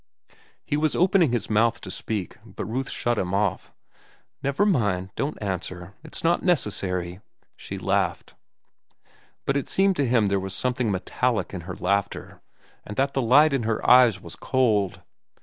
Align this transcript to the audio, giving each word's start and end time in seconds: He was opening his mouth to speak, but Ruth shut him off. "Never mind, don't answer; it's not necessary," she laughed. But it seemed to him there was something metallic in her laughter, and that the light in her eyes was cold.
He 0.65 0.75
was 0.77 0.95
opening 0.95 1.31
his 1.31 1.47
mouth 1.47 1.79
to 1.81 1.91
speak, 1.91 2.37
but 2.43 2.65
Ruth 2.65 2.89
shut 2.89 3.19
him 3.19 3.35
off. 3.35 3.71
"Never 4.41 4.65
mind, 4.65 5.11
don't 5.15 5.39
answer; 5.43 5.93
it's 6.03 6.23
not 6.23 6.41
necessary," 6.41 7.19
she 7.55 7.77
laughed. 7.77 8.33
But 9.45 9.57
it 9.57 9.69
seemed 9.69 9.95
to 9.97 10.07
him 10.07 10.25
there 10.25 10.39
was 10.39 10.55
something 10.55 10.89
metallic 10.89 11.53
in 11.53 11.61
her 11.69 11.75
laughter, 11.75 12.41
and 12.83 12.97
that 12.97 13.13
the 13.13 13.21
light 13.21 13.53
in 13.53 13.61
her 13.61 13.87
eyes 13.87 14.19
was 14.19 14.35
cold. 14.35 15.03